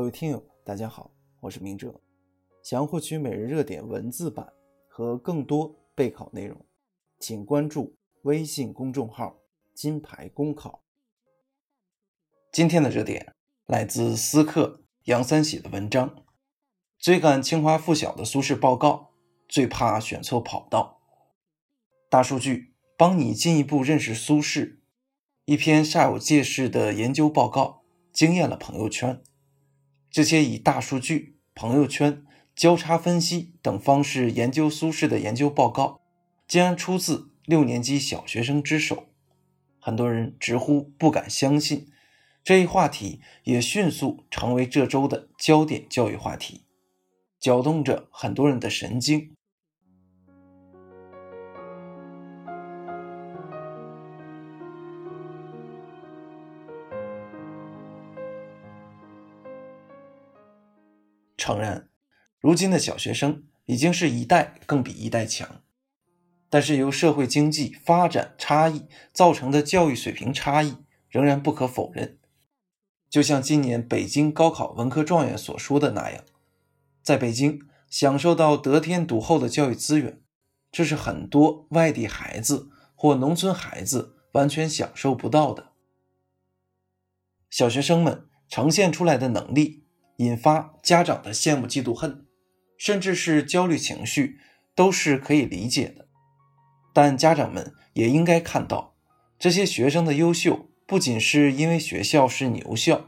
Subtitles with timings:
[0.00, 1.10] 各位听友，大家好，
[1.40, 2.00] 我是明哲。
[2.62, 4.50] 想要获取每日热点文字版
[4.88, 6.64] 和更多备考内容，
[7.18, 9.42] 请关注微信公众号
[9.76, 10.82] “金牌公考”。
[12.50, 13.34] 今天的热点
[13.66, 16.24] 来自思客杨三喜的文章：
[16.98, 19.10] 追赶清华附小的苏轼报告，
[19.46, 21.02] 最怕选错跑道。
[22.08, 24.78] 大数据帮你进一步认识苏轼。
[25.44, 29.22] 一篇煞有介事的研究报告惊艳了朋友圈。
[30.10, 32.24] 这些以大数据、朋友圈、
[32.56, 36.00] 交叉分析等方式研究苏轼的研究报告，
[36.48, 39.06] 竟然出自六年级小学生之手，
[39.78, 41.86] 很多人直呼不敢相信。
[42.42, 46.62] 这一话题也迅速成为这周的焦点教育话题，
[47.38, 49.36] 搅动着很多人的神经。
[61.40, 61.88] 诚然，
[62.38, 65.62] 如今的小学生已经是一代更比一代强，
[66.50, 70.76] 但是由社会经济发展差异造成的教育水平差异
[71.08, 72.18] 仍然不可否认。
[73.08, 76.22] 就像今年北京高考文科状元所说的那样，
[77.02, 80.20] 在北京享受到得天独厚的教育资源，
[80.70, 85.72] 这是很多外地孩子或农村孩子完全享受不到的。
[87.48, 89.86] 小学生们呈现出来的能力。
[90.20, 92.26] 引发家长的羡慕、嫉妒、恨，
[92.76, 94.38] 甚至是焦虑情绪，
[94.74, 96.08] 都是可以理解的。
[96.92, 98.94] 但家长们也应该看到，
[99.38, 103.06] 这些学生的优秀不仅是因为学校是牛校，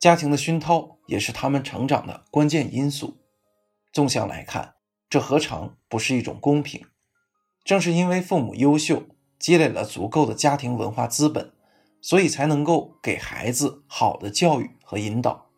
[0.00, 3.18] 家庭的熏陶也是他们成长的关键因素。
[3.92, 4.74] 纵向来看，
[5.08, 6.84] 这何尝不是一种公平？
[7.62, 9.04] 正是因为父母优秀，
[9.38, 11.52] 积累了足够的家庭文化资本，
[12.00, 15.49] 所以才能够给孩子好的教育和引导。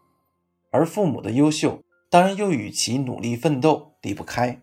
[0.72, 4.60] 而父母的优秀，当然又与其努力奋斗离不开。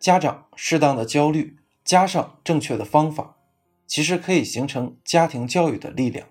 [0.00, 3.36] 家长适当的焦虑，加上正确的方法，
[3.86, 6.28] 其实可以形成家庭教育的力量，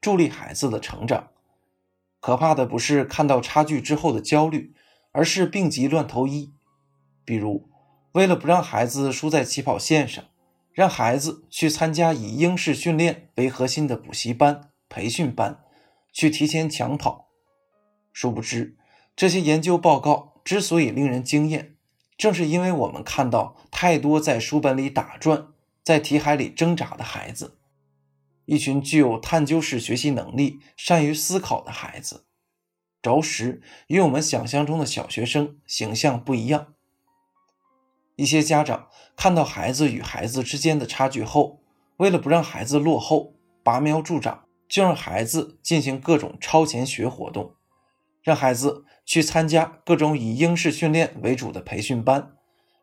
[0.00, 1.28] 助力孩子的成长。
[2.20, 4.74] 可怕的不是看到差距之后的焦虑，
[5.12, 6.52] 而是病急乱投医。
[7.24, 7.68] 比如，
[8.12, 10.24] 为了不让孩子输在起跑线上，
[10.72, 15.60] 让孩子去参加以英式训练为核心的补习班、培训班，
[16.12, 17.28] 去提前抢跑。
[18.12, 18.76] 殊不知，
[19.16, 21.76] 这些研究报告之所以令人惊艳，
[22.16, 25.48] 正是因为我们看到太多在书本里打转、
[25.82, 27.58] 在题海里挣扎的孩子，
[28.44, 32.26] 一群具有探究式学习能力、善于思考的孩子，
[33.00, 36.74] 着实与我们想象中的小学生形象不一样。
[38.16, 41.62] 一些家长看到孩子与孩子之间的差距后，
[41.96, 43.34] 为了不让孩子落后，
[43.64, 47.54] 拔苗助长，就让孩子进行各种超前学活动。
[48.22, 52.36] 让孩子去参加各种以英式训练为主的培训班，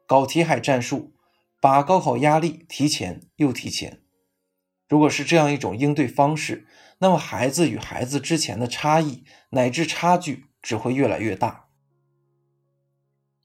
[0.05, 1.13] 搞题海战术，
[1.61, 4.01] 把高考压力提前又提前。
[4.88, 6.67] 如果是这样一种应对方式，
[6.97, 11.67] 那么孩子与孩子之前的差异乃至差距只会越来越大。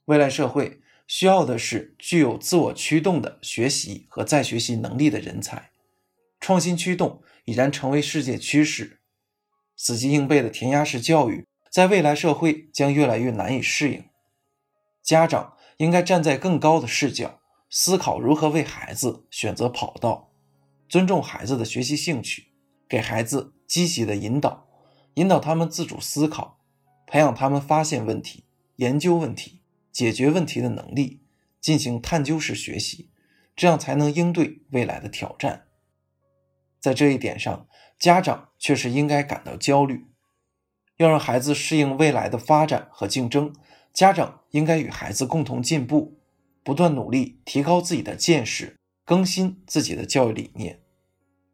[0.07, 5.71] 未来社会需要的是具有自我驱动的学习和再学习能力的人才，
[6.41, 9.01] 创新驱动已然成为世界趋势，
[9.77, 11.47] 死记硬背的填鸭式教育。
[11.75, 14.05] 在未来社会将越来越难以适应，
[15.03, 20.31] 家长应该站在更高的视角思考如何为孩子选择跑道，
[20.89, 22.53] 尊重孩子的学习兴趣，
[22.89, 24.69] 给孩子积极的引导，
[25.15, 26.61] 引导他们自主思考，
[27.09, 28.45] 培养他们发现问题、
[28.77, 31.25] 研究问题、解决问题的能力，
[31.61, 33.11] 进行探究式学习，
[33.57, 35.67] 这样才能应对未来的挑战。
[36.79, 37.67] 在这一点上，
[37.99, 40.07] 家长确实应该感到焦虑。
[40.97, 43.53] 要让孩子适应未来的发展和竞争，
[43.93, 46.21] 家长应该与孩子共同进步，
[46.63, 50.81] 不断努力提高自己的见识，更新自己的教育理念。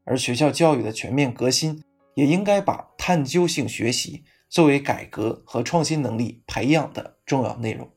[0.04, 1.82] 而学校教育的全面革新，
[2.14, 7.90] 也应该把探究性学习作为改革和创新能力培养的重要内容。